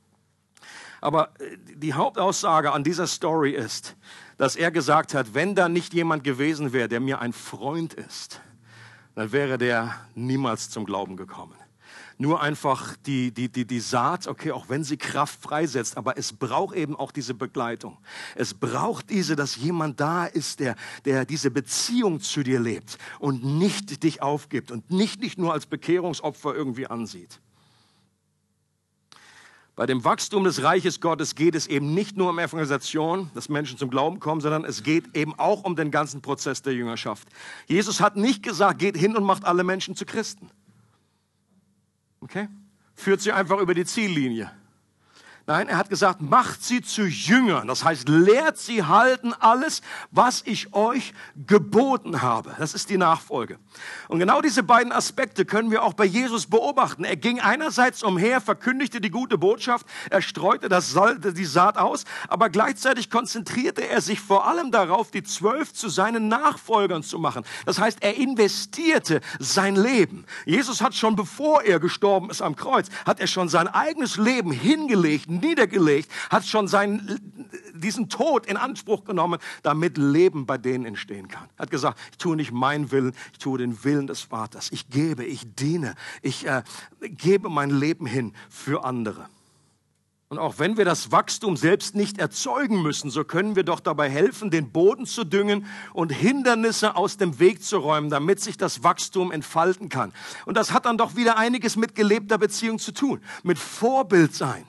[1.01, 3.97] Aber äh, die Hauptaussage an dieser Story ist,
[4.39, 8.41] dass er gesagt hat, wenn da nicht jemand gewesen wäre, der mir ein Freund ist,
[9.15, 11.57] dann wäre der niemals zum Glauben gekommen
[12.19, 16.33] nur einfach die, die, die, die Saat, okay, auch wenn sie Kraft freisetzt, aber es
[16.33, 17.99] braucht eben auch diese Begleitung.
[18.35, 23.45] Es braucht diese, dass jemand da ist, der, der diese Beziehung zu dir lebt und
[23.45, 27.41] nicht dich aufgibt und nicht, nicht nur als Bekehrungsopfer irgendwie ansieht.
[29.77, 33.77] Bei dem Wachstum des Reiches Gottes geht es eben nicht nur um Evangelisation, dass Menschen
[33.77, 37.29] zum Glauben kommen, sondern es geht eben auch um den ganzen Prozess der Jüngerschaft.
[37.67, 40.49] Jesus hat nicht gesagt, geht hin und macht alle Menschen zu Christen.
[42.27, 42.49] Okay?
[42.97, 44.51] Führt sie einfach über die Ziellinie.
[45.49, 47.69] Nein, er hat gesagt, macht sie zu Jüngern.
[47.69, 49.81] Das heißt, lehrt sie halten alles,
[50.11, 51.15] was ich euch
[51.47, 52.57] geboten habe.
[52.59, 53.61] Das ist die Nachfolge.
[54.09, 57.05] Und genau diese beiden Aspekte können wir auch bei Jesus beobachten.
[57.05, 60.97] Er ging einerseits umher, verkündigte die gute Botschaft, er streute das,
[61.37, 66.27] die Saat aus, aber gleichzeitig konzentrierte er sich vor allem darauf, die Zwölf zu seinen
[66.27, 67.45] Nachfolgern zu machen.
[67.67, 70.25] Das heißt, er investierte sein Leben.
[70.45, 74.51] Jesus hat schon bevor er gestorben ist am Kreuz, hat er schon sein eigenes Leben
[74.51, 77.21] hingelegt, niedergelegt, hat schon seinen,
[77.75, 81.49] diesen Tod in Anspruch genommen, damit Leben bei denen entstehen kann.
[81.57, 84.71] Er hat gesagt, ich tue nicht meinen Willen, ich tue den Willen des Vaters.
[84.73, 86.63] Ich gebe, ich diene, ich äh,
[87.01, 89.29] gebe mein Leben hin für andere.
[90.29, 94.11] Und auch wenn wir das Wachstum selbst nicht erzeugen müssen, so können wir doch dabei
[94.11, 98.83] helfen, den Boden zu düngen und Hindernisse aus dem Weg zu räumen, damit sich das
[98.83, 100.13] Wachstum entfalten kann.
[100.45, 104.65] Und das hat dann doch wieder einiges mit gelebter Beziehung zu tun, mit Vorbild sein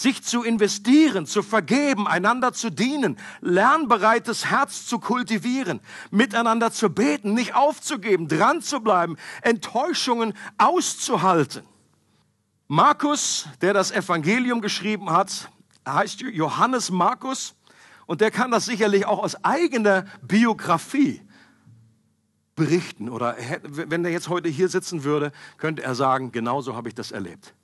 [0.00, 7.34] sich zu investieren, zu vergeben, einander zu dienen, lernbereites Herz zu kultivieren, miteinander zu beten,
[7.34, 11.64] nicht aufzugeben, dran zu bleiben, Enttäuschungen auszuhalten.
[12.66, 15.50] Markus, der das Evangelium geschrieben hat,
[15.86, 17.54] heißt Johannes Markus
[18.06, 21.20] und der kann das sicherlich auch aus eigener Biografie
[22.54, 26.94] berichten oder wenn er jetzt heute hier sitzen würde, könnte er sagen, genauso habe ich
[26.94, 27.54] das erlebt.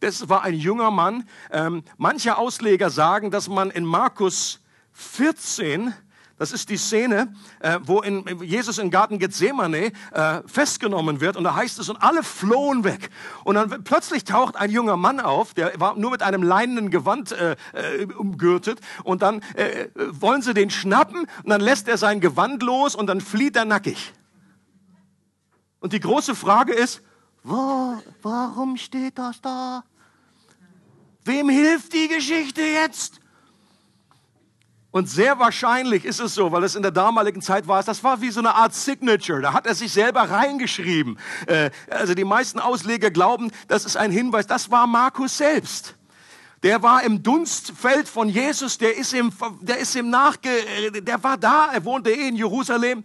[0.00, 1.28] Das war ein junger Mann.
[1.50, 4.60] Ähm, manche Ausleger sagen, dass man in Markus
[4.92, 5.94] 14
[6.38, 11.42] das ist die Szene, äh, wo in, Jesus im Garten Gethsemane äh, festgenommen wird und
[11.42, 13.10] da heißt es, und alle flohen weg.
[13.42, 17.32] Und dann plötzlich taucht ein junger Mann auf, der war nur mit einem leinenen Gewand
[17.32, 22.20] äh, äh, umgürtet und dann äh, wollen sie den schnappen und dann lässt er sein
[22.20, 24.12] Gewand los und dann flieht er nackig.
[25.80, 27.02] Und die große Frage ist,
[27.42, 29.84] wo, warum steht das da?
[31.24, 33.20] Wem hilft die Geschichte jetzt?
[34.90, 38.20] Und sehr wahrscheinlich ist es so, weil es in der damaligen Zeit war, das war
[38.22, 39.42] wie so eine Art Signature.
[39.42, 41.18] Da hat er sich selber reingeschrieben.
[41.46, 44.46] Äh, also die meisten Ausleger glauben, das ist ein Hinweis.
[44.46, 45.94] Das war Markus selbst.
[46.62, 48.78] Der war im Dunstfeld von Jesus.
[48.78, 50.50] Der ist ihm, der ist ihm nachge,
[51.02, 51.70] der war da.
[51.72, 53.04] Er wohnte eh in Jerusalem.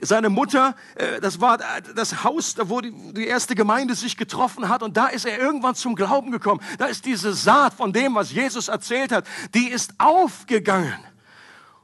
[0.00, 1.58] Seine Mutter, äh, das war
[1.94, 5.74] das Haus, wo die, die erste Gemeinde sich getroffen hat und da ist er irgendwann
[5.74, 6.60] zum Glauben gekommen.
[6.78, 10.98] Da ist diese Saat von dem, was Jesus erzählt hat, die ist aufgegangen.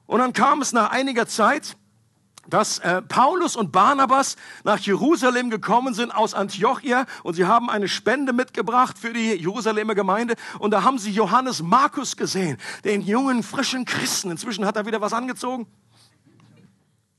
[0.06, 1.76] Und dann kam es nach einiger Zeit,
[2.48, 7.88] dass äh, Paulus und Barnabas nach Jerusalem gekommen sind aus Antiochia und sie haben eine
[7.88, 13.42] Spende mitgebracht für die Jerusalemer Gemeinde und da haben sie Johannes Markus gesehen, den jungen,
[13.42, 14.30] frischen Christen.
[14.30, 15.66] Inzwischen hat er wieder was angezogen.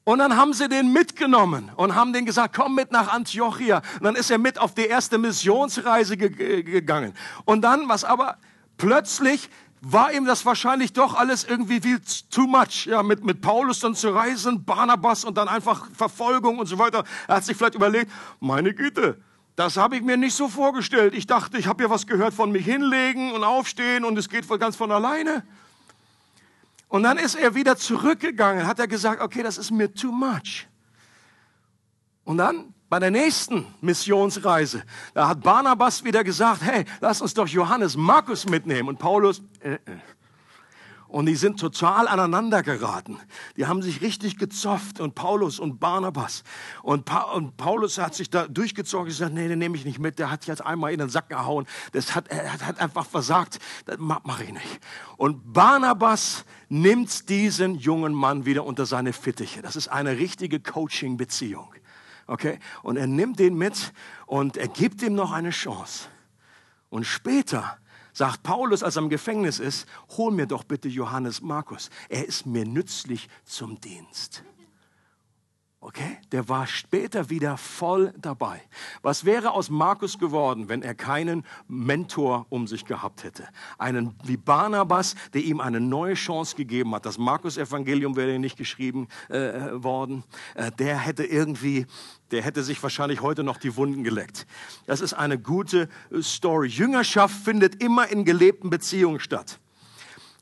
[0.05, 3.81] Und dann haben sie den mitgenommen und haben den gesagt, komm mit nach Antiochia.
[3.95, 7.13] Und dann ist er mit auf die erste Missionsreise ge gegangen.
[7.43, 8.37] Und dann, was aber
[8.77, 9.49] plötzlich
[9.81, 13.95] war ihm das wahrscheinlich doch alles irgendwie viel too much, ja, mit, mit Paulus dann
[13.95, 17.03] zu reisen, Barnabas und dann einfach Verfolgung und so weiter.
[17.27, 19.19] Er hat sich vielleicht überlegt, meine Güte,
[19.55, 21.15] das habe ich mir nicht so vorgestellt.
[21.15, 24.47] Ich dachte, ich habe ja was gehört von mich hinlegen und aufstehen und es geht
[24.59, 25.43] ganz von alleine.
[26.87, 30.67] Und dann ist er wieder zurückgegangen, hat er gesagt, okay, das ist mir too much.
[32.23, 37.47] Und dann bei der nächsten Missionsreise, da hat Barnabas wieder gesagt, hey, lass uns doch
[37.47, 38.89] Johannes Markus mitnehmen.
[38.89, 39.79] Und Paulus, äh, äh.
[41.07, 43.19] Und die sind total aneinander geraten.
[43.57, 46.43] Die haben sich richtig gezofft und Paulus und Barnabas.
[46.81, 49.99] Und, pa und Paulus hat sich da durchgezogen und gesagt, nee, den nehme ich nicht
[49.99, 50.17] mit.
[50.19, 51.67] Der hat jetzt einmal in den Sack gehauen.
[51.91, 53.59] Das hat, er hat einfach versagt.
[53.85, 54.79] Das mache ich nicht.
[55.17, 59.61] Und Barnabas nimmt diesen jungen Mann wieder unter seine Fittiche.
[59.61, 61.73] Das ist eine richtige Coaching-Beziehung.
[62.27, 62.59] Okay?
[62.81, 63.93] Und er nimmt den mit
[64.25, 66.09] und er gibt ihm noch eine Chance.
[66.89, 67.77] Und später
[68.15, 71.89] sagt Paulus, als er im Gefängnis ist, hol mir doch bitte Johannes Markus.
[72.09, 74.43] Er ist mir nützlich zum Dienst.
[75.85, 76.17] Okay?
[76.31, 78.59] Der war später wieder voll dabei.
[79.03, 83.47] Was wäre aus Markus geworden, wenn er keinen Mentor um sich gehabt hätte?
[83.77, 87.05] Einen wie Barnabas, der ihm eine neue Chance gegeben hat.
[87.05, 90.23] Das Markus-Evangelium wäre nicht geschrieben äh, worden.
[90.55, 91.85] Äh, der hätte irgendwie,
[92.31, 94.47] der hätte sich wahrscheinlich heute noch die Wunden geleckt.
[94.87, 96.67] Das ist eine gute äh, Story.
[96.67, 99.59] Jüngerschaft findet immer in gelebten Beziehungen statt.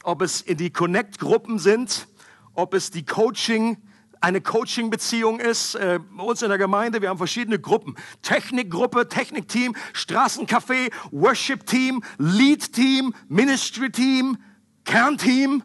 [0.03, 2.07] Ob es in die Connect-Gruppen sind,
[2.53, 3.75] ob es die Coaching-
[4.23, 5.75] eine Coaching-Beziehung ist.
[5.75, 7.95] Äh, bei uns in der Gemeinde, wir haben verschiedene Gruppen.
[8.21, 14.37] Technikgruppe, Technikteam, Straßencafé, Worship-Team, Lead-Team, Ministry-Team,
[14.85, 15.63] Kernteam,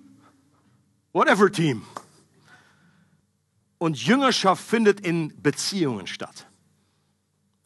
[1.13, 1.83] whatever Team.
[3.79, 6.48] Und Jüngerschaft findet in Beziehungen statt.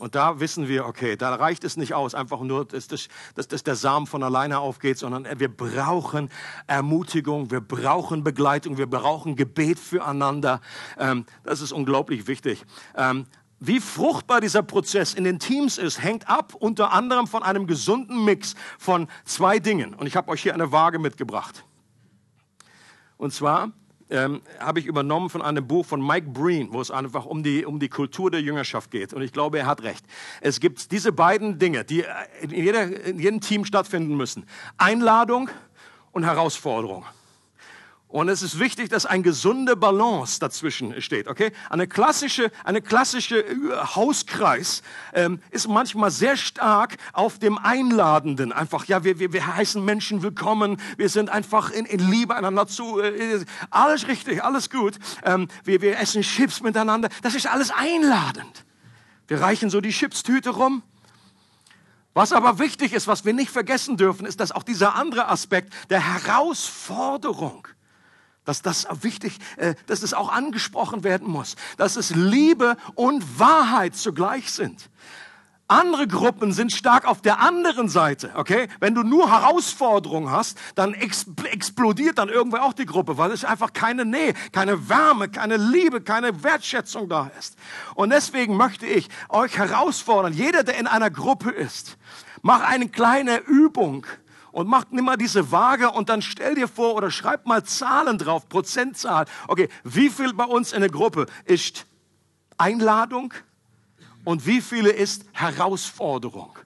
[0.03, 3.62] Und da wissen wir, okay, da reicht es nicht aus, einfach nur, dass, dass, dass
[3.62, 6.29] der Samen von alleine aufgeht, sondern wir brauchen
[6.67, 10.61] Ermutigung, wir brauchen Begleitung, wir brauchen Gebet füreinander.
[10.99, 12.65] Ähm, das ist unglaublich wichtig.
[12.97, 13.27] Ähm,
[13.61, 18.25] wie fruchtbar dieser Prozess in den Teams ist, hängt ab unter anderem von einem gesunden
[18.25, 19.95] Mix von zwei Dingen.
[19.95, 21.65] Und ich habe euch hier eine Waage mitgebracht.
[23.19, 23.71] Und zwar
[24.12, 27.64] ähm, habe ich übernommen von einem Buch von Mike Breen, wo es einfach um die,
[27.64, 29.14] um die Kultur der Jüngerschaft geht.
[29.14, 30.05] Und ich glaube, er hat recht.
[30.40, 32.05] Es gibt diese beiden Dinge, die
[32.42, 34.44] in, jeder, in jedem Team stattfinden müssen.
[34.77, 35.48] Einladung
[36.12, 37.05] und Herausforderung.
[38.12, 41.29] Und es ist wichtig, dass ein gesunde Balance dazwischen steht.
[41.29, 44.83] Okay, eine klassische, eine klassische äh, Hauskreis
[45.14, 48.53] ähm, ist manchmal sehr stark auf dem Einladenden.
[48.53, 50.77] Einfach, ja, wir, wir, wir heißen Menschen willkommen.
[50.98, 53.01] Wir sind einfach in, in Liebe einander zu.
[53.01, 54.98] Äh, alles richtig, alles gut.
[55.25, 57.09] Ähm, wir, wir essen Chips miteinander.
[57.22, 58.66] Das ist alles einladend.
[59.27, 60.83] Wir reichen so die Chipstüte rum.
[62.12, 65.72] Was aber wichtig ist, was wir nicht vergessen dürfen, ist, dass auch dieser andere Aspekt
[65.88, 67.66] der Herausforderung
[68.44, 73.94] dass das wichtig, äh, dass es auch angesprochen werden muss, dass es Liebe und Wahrheit
[73.96, 74.90] zugleich sind.
[75.72, 78.68] Andere Gruppen sind stark auf der anderen Seite, okay?
[78.78, 83.72] Wenn du nur Herausforderungen hast, dann explodiert dann irgendwo auch die Gruppe, weil es einfach
[83.72, 87.57] keine Nähe, keine Wärme, keine Liebe, keine Wertschätzung da ist.
[87.94, 91.96] Und deswegen möchte ich euch herausfordern, jeder, der in einer Gruppe ist,
[92.42, 94.07] mach eine kleine Übung,
[94.53, 98.19] und mach, nimm mal diese Waage und dann stell dir vor oder schreib mal Zahlen
[98.19, 99.25] drauf, Prozentzahl.
[99.49, 101.87] Okay, wie viel bei uns in der Gruppe ist
[102.59, 103.35] Einladung
[104.25, 106.57] und wie viele ist Herausforderung?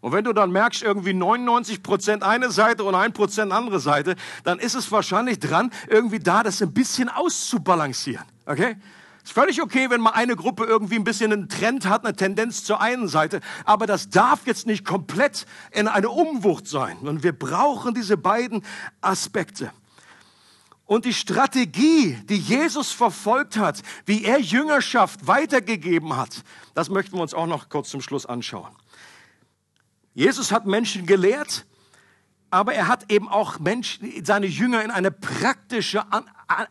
[0.00, 4.14] Und wenn du dann merkst, irgendwie 99 Prozent eine Seite und ein Prozent andere Seite,
[4.44, 8.24] dann ist es wahrscheinlich dran, irgendwie da das ein bisschen auszubalancieren.
[8.46, 8.76] Okay?
[9.28, 12.64] Ist völlig okay, wenn mal eine Gruppe irgendwie ein bisschen einen Trend hat, eine Tendenz
[12.64, 16.96] zur einen Seite, aber das darf jetzt nicht komplett in eine Umwucht sein.
[17.00, 18.64] Und wir brauchen diese beiden
[19.02, 19.70] Aspekte.
[20.86, 27.20] Und die Strategie, die Jesus verfolgt hat, wie er Jüngerschaft weitergegeben hat, das möchten wir
[27.20, 28.74] uns auch noch kurz zum Schluss anschauen.
[30.14, 31.66] Jesus hat Menschen gelehrt,
[32.50, 36.24] aber er hat eben auch Menschen, seine Jünger in eine praktische An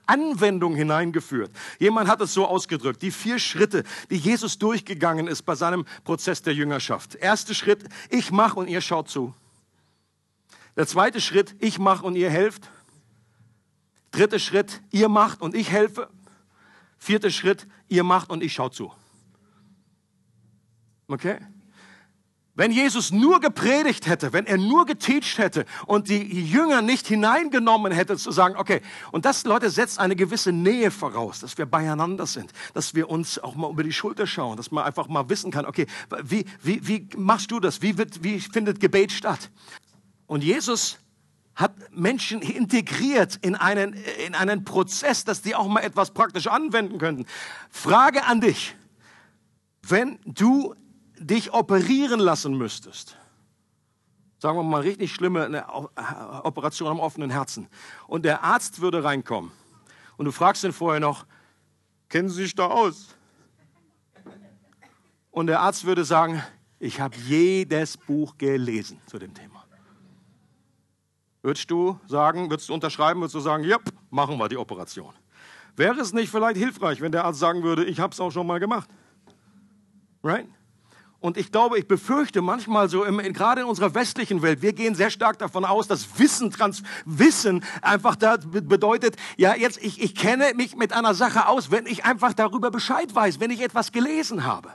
[0.08, 1.52] Anwendung hineingeführt.
[1.78, 6.42] Jemand hat es so ausgedrückt, die vier Schritte, die Jesus durchgegangen ist bei seinem Prozess
[6.42, 7.14] der Jüngerschaft.
[7.14, 9.36] Erster Schritt, ich mache und ihr schaut zu.
[10.76, 12.72] Der zweite Schritt, ich mache und ihr helft.
[14.10, 16.10] Dritter Schritt, ihr macht und ich helfe.
[16.98, 18.92] Vierter Schritt, ihr macht und ich schaue zu.
[21.08, 21.38] Okay?
[22.58, 27.92] Wenn Jesus nur gepredigt hätte, wenn er nur geteacht hätte und die Jünger nicht hineingenommen
[27.92, 28.82] hätte, zu sagen, okay,
[29.12, 33.38] und das, Leute, setzt eine gewisse Nähe voraus, dass wir beieinander sind, dass wir uns
[33.38, 35.86] auch mal über die Schulter schauen, dass man einfach mal wissen kann, okay,
[36.24, 37.84] wie, wie, wie machst du das?
[37.84, 39.52] Wie, wird, wie findet Gebet statt?
[40.26, 40.98] Und Jesus
[41.54, 43.94] hat Menschen integriert in einen,
[44.26, 47.28] in einen Prozess, dass die auch mal etwas praktisch anwenden könnten.
[47.70, 48.76] Frage an dich.
[49.84, 50.74] Wenn du
[51.20, 53.18] dich operieren lassen müsstest,
[54.40, 55.66] sagen wir mal richtig schlimme eine
[56.44, 57.68] Operation am offenen Herzen,
[58.08, 59.52] und der Arzt würde reinkommen
[60.18, 61.26] und du fragst ihn vorher noch,
[62.10, 63.16] kennen Sie sich da aus?
[65.32, 66.42] Und der Arzt würde sagen,
[66.80, 69.66] ich habe jedes Buch gelesen zu dem Thema.
[71.44, 73.78] Würdest du sagen, würdest du unterschreiben, würdest du sagen, ja,
[74.10, 75.14] machen wir die Operation.
[75.76, 78.48] Wäre es nicht vielleicht hilfreich, wenn der Arzt sagen würde, ich habe es auch schon
[78.48, 78.90] mal gemacht?
[80.24, 80.48] Right?
[81.28, 84.96] Und ich glaube, ich befürchte manchmal so, im, gerade in unserer westlichen Welt, wir gehen
[84.96, 90.16] sehr stark davon aus, dass Wissen, Trans, Wissen einfach da bedeutet, ja, jetzt, ich, ich
[90.16, 93.92] kenne mich mit einer Sache aus, wenn ich einfach darüber Bescheid weiß, wenn ich etwas
[93.92, 94.70] gelesen habe.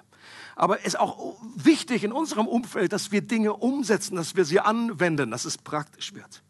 [0.54, 4.60] Aber es ist auch wichtig in unserem Umfeld, dass wir Dinge umsetzen, dass wir sie
[4.60, 6.42] anwenden, dass es praktisch wird.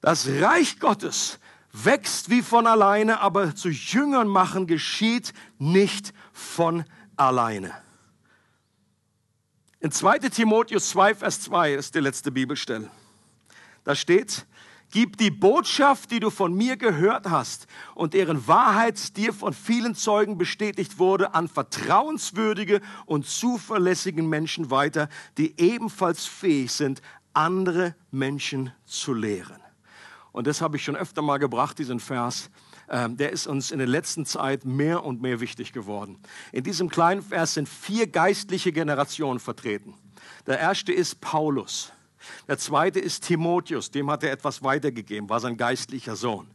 [0.00, 1.38] Das Reich Gottes
[1.74, 6.84] wächst wie von alleine, aber zu Jüngern machen geschieht nicht von
[7.18, 7.83] alleine.
[9.84, 12.88] In 2 Timotheus 2, Vers 2 ist die letzte Bibelstelle.
[13.84, 14.46] Da steht,
[14.90, 19.94] Gib die Botschaft, die du von mir gehört hast und deren Wahrheit dir von vielen
[19.94, 27.02] Zeugen bestätigt wurde, an vertrauenswürdige und zuverlässige Menschen weiter, die ebenfalls fähig sind,
[27.34, 29.60] andere Menschen zu lehren.
[30.32, 32.48] Und das habe ich schon öfter mal gebracht, diesen Vers.
[32.88, 36.18] Ähm, der ist uns in der letzten Zeit mehr und mehr wichtig geworden.
[36.52, 39.94] In diesem kleinen Vers sind vier geistliche Generationen vertreten.
[40.46, 41.92] Der erste ist Paulus.
[42.48, 46.46] Der zweite ist Timotheus, dem hat er etwas weitergegeben, war sein geistlicher Sohn.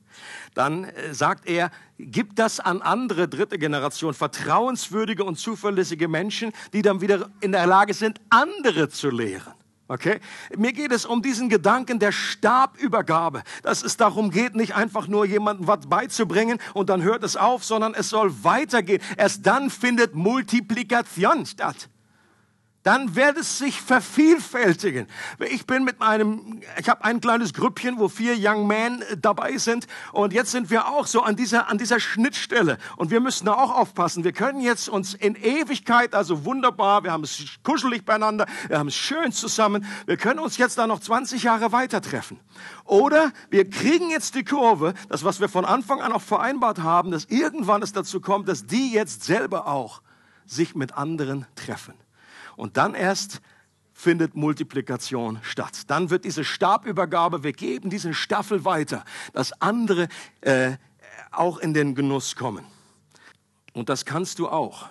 [0.53, 6.81] Dann äh, sagt er, gib das an andere dritte Generation, vertrauenswürdige und zuverlässige Menschen, die
[6.81, 9.53] dann wieder in der Lage sind, andere zu lehren.
[9.89, 10.19] Okay?
[10.55, 15.25] Mir geht es um diesen Gedanken der Stabübergabe, dass es darum geht, nicht einfach nur
[15.25, 19.01] jemandem was beizubringen und dann hört es auf, sondern es soll weitergehen.
[19.17, 21.89] Erst dann findet Multiplikation statt
[22.83, 25.07] dann wird es sich vervielfältigen.
[25.49, 29.57] Ich bin mit meinem, ich habe ein kleines Grüppchen, wo vier Young Men äh, dabei
[29.57, 33.45] sind und jetzt sind wir auch so an dieser, an dieser Schnittstelle und wir müssen
[33.45, 34.23] da auch aufpassen.
[34.23, 38.87] Wir können jetzt uns in Ewigkeit, also wunderbar, wir haben es kuschelig beieinander, wir haben
[38.87, 42.39] es schön zusammen, wir können uns jetzt da noch 20 Jahre weiter treffen.
[42.85, 47.11] Oder wir kriegen jetzt die Kurve, das was wir von Anfang an auch vereinbart haben,
[47.11, 50.01] dass irgendwann es dazu kommt, dass die jetzt selber auch
[50.45, 51.93] sich mit anderen treffen.
[52.59, 53.39] Und dann erst
[53.93, 55.89] findet Multiplikation statt.
[55.89, 60.09] Dann wird diese Stabübergabe, wir geben diesen Staffel weiter, dass andere
[60.41, 60.75] äh,
[61.31, 62.65] auch in den Genuss kommen.
[63.71, 64.89] Und das kannst du auch.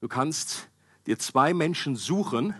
[0.00, 0.68] Du kannst
[1.06, 2.52] dir zwei Menschen suchen,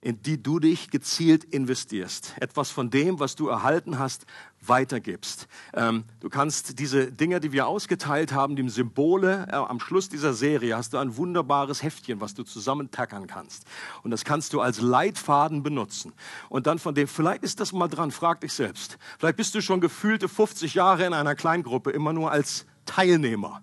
[0.00, 2.34] in die du dich gezielt investierst.
[2.40, 4.26] Etwas von dem, was du erhalten hast,
[4.60, 5.48] weitergibst.
[5.74, 10.34] Ähm, du kannst diese Dinge, die wir ausgeteilt haben, die Symbole, äh, am Schluss dieser
[10.34, 13.64] Serie hast du ein wunderbares Heftchen, was du zusammentackern kannst.
[14.04, 16.12] Und das kannst du als Leitfaden benutzen.
[16.48, 18.98] Und dann von dem, vielleicht ist das mal dran, frag dich selbst.
[19.18, 23.62] Vielleicht bist du schon gefühlte 50 Jahre in einer Kleingruppe, immer nur als Teilnehmer.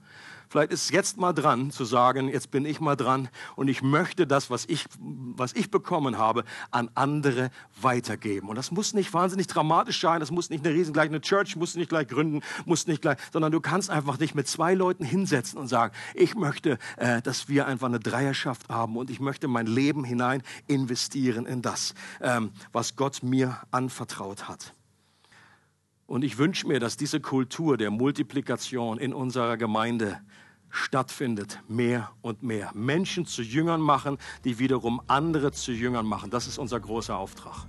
[0.56, 3.28] Vielleicht ist es jetzt mal dran zu sagen, jetzt bin ich mal dran
[3.58, 7.52] und ich möchte das, was ich, was ich bekommen habe, an andere
[7.82, 8.48] weitergeben.
[8.48, 11.58] Und das muss nicht wahnsinnig dramatisch sein, das muss nicht eine riesen gleich eine Church,
[11.58, 15.04] muss nicht gleich gründen, muss nicht gleich, sondern du kannst einfach dich mit zwei Leuten
[15.04, 19.50] hinsetzen und sagen, ich möchte, äh, dass wir einfach eine Dreierschaft haben und ich möchte
[19.50, 24.74] mein Leben hinein investieren in das, ähm, was Gott mir anvertraut hat.
[26.08, 30.22] Und ich wünsche mir, dass diese Kultur der Multiplikation in unserer Gemeinde
[30.76, 32.70] stattfindet, mehr und mehr.
[32.74, 36.30] Menschen zu Jüngern machen, die wiederum andere zu Jüngern machen.
[36.30, 37.66] Das ist unser großer Auftrag.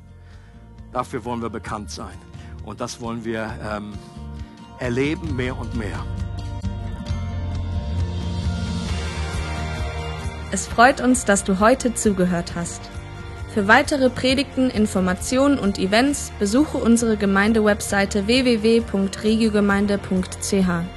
[0.92, 2.18] Dafür wollen wir bekannt sein.
[2.64, 3.92] Und das wollen wir ähm,
[4.80, 6.04] erleben mehr und mehr.
[10.50, 12.80] Es freut uns, dass du heute zugehört hast.
[13.52, 20.95] Für weitere Predigten, Informationen und Events besuche unsere Gemeindewebseite www.regiogemeinde.ch.